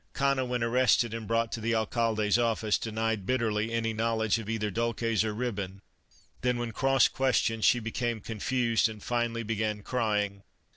[0.15, 4.49] Cana when arrested and brought to the Alcalde's of fice, denied bitterly any knowledge of
[4.49, 5.79] either dulces or ribbon,
[6.41, 10.41] then when cross questioned she became confused and finally began crying